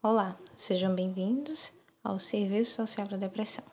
Olá, 0.00 0.38
sejam 0.54 0.94
bem-vindos 0.94 1.72
ao 2.04 2.20
Serviço 2.20 2.76
Social 2.76 3.08
da 3.08 3.16
Depressão. 3.16 3.64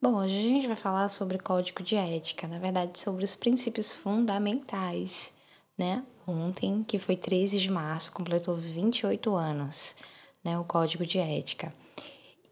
Bom, 0.00 0.16
hoje 0.16 0.38
a 0.38 0.42
gente 0.42 0.66
vai 0.66 0.74
falar 0.74 1.10
sobre 1.10 1.38
código 1.38 1.82
de 1.82 1.96
ética, 1.96 2.48
na 2.48 2.58
verdade, 2.58 2.98
sobre 2.98 3.26
os 3.26 3.36
princípios 3.36 3.92
fundamentais, 3.92 5.30
né? 5.76 6.02
Ontem, 6.26 6.82
que 6.82 6.98
foi 6.98 7.14
13 7.14 7.60
de 7.60 7.70
março, 7.70 8.10
completou 8.10 8.56
28 8.56 9.34
anos, 9.34 9.94
né? 10.42 10.58
O 10.58 10.64
código 10.64 11.04
de 11.04 11.18
ética, 11.18 11.74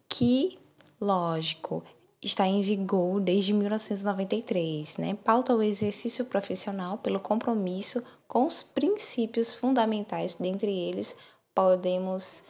que, 0.07 0.59
lógico, 1.01 1.83
está 2.21 2.47
em 2.47 2.61
vigor 2.61 3.23
desde 3.23 3.55
1993, 3.55 4.99
né? 4.99 5.15
Pauta 5.25 5.57
o 5.57 5.63
exercício 5.63 6.27
profissional 6.27 6.99
pelo 6.99 7.21
compromisso 7.21 8.05
com 8.29 8.47
os 8.47 8.63
princípios 8.63 9.55
fundamentais, 9.55 10.35
dentre 10.35 10.71
eles 10.71 11.17
podemos 11.55 12.45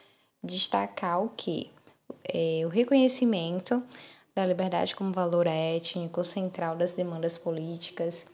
destacar 0.47 1.23
o 1.23 1.29
que? 1.31 1.71
É, 2.25 2.63
o 2.65 2.69
reconhecimento 2.69 3.83
da 4.35 4.45
liberdade 4.45 4.95
como 4.95 5.13
valor 5.13 5.47
étnico 5.47 6.23
central 6.25 6.77
das 6.77 6.95
demandas 6.95 7.39
políticas 7.39 8.27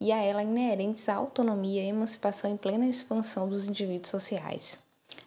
e 0.00 0.10
a 0.10 0.20
ela 0.20 0.42
inerentes 0.42 1.08
à 1.08 1.14
autonomia 1.14 1.82
e 1.82 1.88
emancipação 1.88 2.50
em 2.50 2.56
plena 2.56 2.86
expansão 2.86 3.48
dos 3.48 3.66
indivíduos 3.66 4.10
sociais. 4.10 4.78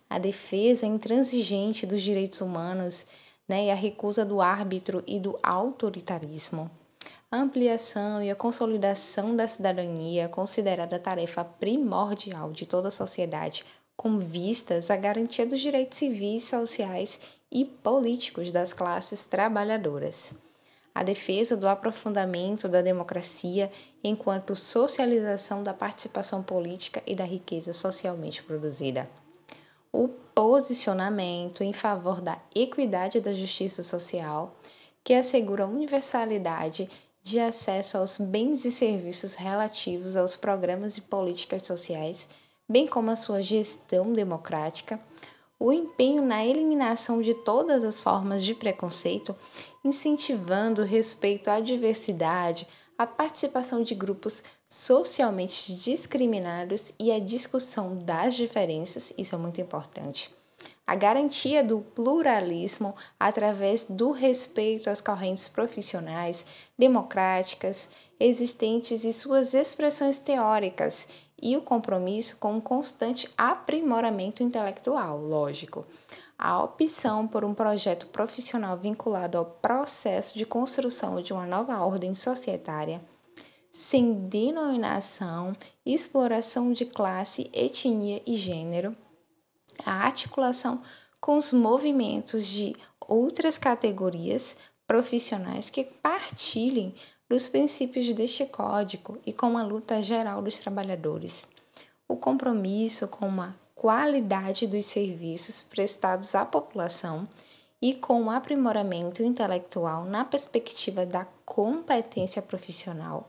A 0.09 0.19
defesa 0.19 0.85
intransigente 0.85 1.85
dos 1.85 2.01
direitos 2.01 2.41
humanos 2.41 3.05
né, 3.47 3.65
e 3.65 3.71
a 3.71 3.75
recusa 3.75 4.25
do 4.25 4.41
árbitro 4.41 5.03
e 5.07 5.19
do 5.19 5.39
autoritarismo. 5.41 6.69
A 7.31 7.37
ampliação 7.37 8.21
e 8.21 8.29
a 8.29 8.35
consolidação 8.35 9.35
da 9.35 9.47
cidadania, 9.47 10.29
considerada 10.29 10.99
tarefa 10.99 11.43
primordial 11.43 12.51
de 12.51 12.65
toda 12.65 12.89
a 12.89 12.91
sociedade, 12.91 13.65
com 13.95 14.17
vistas 14.19 14.91
à 14.91 14.95
garantia 14.95 15.45
dos 15.45 15.59
direitos 15.59 15.97
civis, 15.97 16.45
sociais 16.45 17.19
e 17.51 17.65
políticos 17.65 18.51
das 18.51 18.73
classes 18.73 19.23
trabalhadoras. 19.23 20.33
A 20.93 21.03
defesa 21.03 21.57
do 21.57 21.67
aprofundamento 21.67 22.67
da 22.67 22.81
democracia 22.81 23.71
enquanto 24.03 24.55
socialização 24.55 25.63
da 25.63 25.73
participação 25.73 26.41
política 26.41 27.01
e 27.05 27.15
da 27.15 27.25
riqueza 27.25 27.73
socialmente 27.73 28.43
produzida 28.43 29.09
o 29.95 30.09
posicionamento 30.09 31.63
em 31.63 31.71
favor 31.71 32.19
da 32.19 32.37
equidade 32.53 33.21
da 33.21 33.33
justiça 33.33 33.81
social, 33.81 34.59
que 35.01 35.13
assegura 35.13 35.63
a 35.63 35.67
universalidade 35.67 36.89
de 37.23 37.39
acesso 37.39 37.97
aos 37.97 38.17
bens 38.17 38.65
e 38.65 38.71
serviços 38.71 39.35
relativos 39.35 40.17
aos 40.17 40.35
programas 40.35 40.97
e 40.97 41.01
políticas 41.01 41.63
sociais, 41.63 42.27
bem 42.67 42.87
como 42.87 43.11
a 43.11 43.15
sua 43.15 43.41
gestão 43.41 44.11
democrática, 44.11 44.99
o 45.59 45.71
empenho 45.71 46.21
na 46.21 46.45
eliminação 46.45 47.21
de 47.21 47.33
todas 47.33 47.83
as 47.83 48.01
formas 48.01 48.43
de 48.43 48.53
preconceito, 48.53 49.35
incentivando 49.83 50.81
o 50.81 50.85
respeito 50.85 51.49
à 51.49 51.59
diversidade, 51.59 52.67
a 52.97 53.05
participação 53.07 53.83
de 53.83 53.95
grupos 53.95 54.43
socialmente 54.69 55.73
discriminados 55.73 56.91
e 56.99 57.11
a 57.11 57.19
discussão 57.19 57.97
das 57.97 58.35
diferenças, 58.35 59.13
isso 59.17 59.35
é 59.35 59.37
muito 59.37 59.61
importante. 59.61 60.33
A 60.87 60.95
garantia 60.95 61.63
do 61.63 61.79
pluralismo 61.79 62.95
através 63.19 63.85
do 63.85 64.11
respeito 64.11 64.89
às 64.89 65.01
correntes 65.01 65.47
profissionais, 65.47 66.45
democráticas, 66.77 67.89
existentes 68.19 69.03
e 69.03 69.13
suas 69.13 69.53
expressões 69.53 70.19
teóricas, 70.19 71.07
e 71.41 71.55
o 71.57 71.61
compromisso 71.61 72.37
com 72.37 72.53
um 72.53 72.61
constante 72.61 73.29
aprimoramento 73.37 74.41
intelectual, 74.41 75.19
lógico. 75.19 75.85
A 76.37 76.61
opção 76.61 77.27
por 77.27 77.45
um 77.45 77.53
projeto 77.53 78.07
profissional 78.07 78.77
vinculado 78.77 79.37
ao 79.37 79.45
processo 79.45 80.37
de 80.37 80.45
construção 80.45 81.21
de 81.21 81.33
uma 81.33 81.45
nova 81.45 81.79
ordem 81.79 82.13
societária, 82.13 83.01
sem 83.71 84.13
denominação, 84.27 85.55
exploração 85.85 86.71
de 86.71 86.85
classe, 86.85 87.49
etnia 87.53 88.21
e 88.25 88.35
gênero, 88.35 88.95
a 89.85 89.91
articulação 90.05 90.81
com 91.19 91.37
os 91.37 91.51
movimentos 91.51 92.45
de 92.45 92.75
outras 92.99 93.57
categorias 93.57 94.55
profissionais 94.87 95.69
que 95.69 95.83
partilhem 95.83 96.95
dos 97.29 97.47
princípios 97.47 98.11
deste 98.13 98.45
código 98.45 99.17
e 99.25 99.33
com 99.33 99.57
a 99.57 99.63
luta 99.63 100.01
geral 100.01 100.41
dos 100.41 100.59
trabalhadores. 100.59 101.47
O 102.07 102.15
compromisso 102.15 103.07
com 103.07 103.27
uma 103.27 103.55
qualidade 103.73 104.67
dos 104.67 104.85
serviços 104.85 105.61
prestados 105.61 106.35
à 106.35 106.45
população 106.45 107.27
e 107.81 107.93
com 107.93 108.23
o 108.23 108.29
aprimoramento 108.29 109.21
intelectual 109.21 110.05
na 110.05 110.23
perspectiva 110.23 111.05
da 111.05 111.25
competência 111.45 112.41
profissional, 112.41 113.27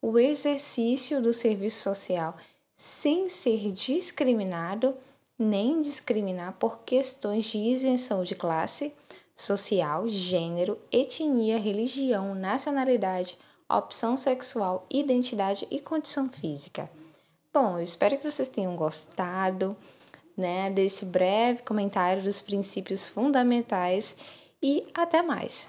o 0.00 0.18
exercício 0.18 1.20
do 1.20 1.32
serviço 1.32 1.82
social 1.82 2.36
sem 2.76 3.28
ser 3.28 3.72
discriminado 3.72 4.94
nem 5.38 5.80
discriminar 5.80 6.54
por 6.54 6.80
questões 6.80 7.44
de 7.44 7.58
isenção 7.58 8.24
de 8.24 8.34
classe, 8.34 8.92
social, 9.38 10.08
gênero, 10.08 10.76
etnia, 10.90 11.58
religião, 11.58 12.34
nacionalidade, 12.34 13.38
opção 13.70 14.16
sexual, 14.16 14.84
identidade 14.90 15.66
e 15.70 15.78
condição 15.78 16.28
física. 16.28 16.90
Bom, 17.54 17.78
eu 17.78 17.84
espero 17.84 18.18
que 18.18 18.28
vocês 18.28 18.48
tenham 18.48 18.74
gostado 18.74 19.76
né, 20.36 20.70
desse 20.70 21.04
breve 21.04 21.62
comentário 21.62 22.22
dos 22.22 22.40
princípios 22.40 23.06
fundamentais 23.06 24.16
e 24.60 24.86
até 24.92 25.22
mais. 25.22 25.52